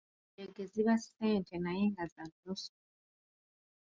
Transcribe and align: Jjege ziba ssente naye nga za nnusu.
Jjege 0.33 0.63
ziba 0.71 0.95
ssente 1.01 1.55
naye 1.63 1.83
nga 1.91 2.05
za 2.13 2.23
nnusu. 2.29 2.71